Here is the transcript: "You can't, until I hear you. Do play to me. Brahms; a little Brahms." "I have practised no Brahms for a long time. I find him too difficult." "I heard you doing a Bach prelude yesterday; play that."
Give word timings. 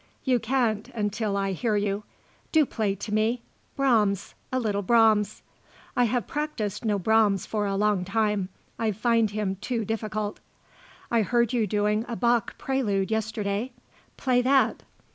"You 0.23 0.39
can't, 0.39 0.89
until 0.95 1.37
I 1.37 1.51
hear 1.51 1.75
you. 1.77 2.01
Do 2.51 2.65
play 2.65 2.95
to 2.95 3.13
me. 3.13 3.43
Brahms; 3.75 4.33
a 4.51 4.59
little 4.59 4.81
Brahms." 4.81 5.43
"I 5.95 6.05
have 6.05 6.25
practised 6.25 6.83
no 6.83 6.97
Brahms 6.97 7.45
for 7.45 7.67
a 7.67 7.75
long 7.75 8.03
time. 8.03 8.49
I 8.79 8.93
find 8.93 9.29
him 9.29 9.57
too 9.57 9.85
difficult." 9.85 10.39
"I 11.11 11.21
heard 11.21 11.53
you 11.53 11.67
doing 11.67 12.03
a 12.07 12.15
Bach 12.15 12.57
prelude 12.57 13.11
yesterday; 13.11 13.73
play 14.17 14.41
that." 14.41 14.81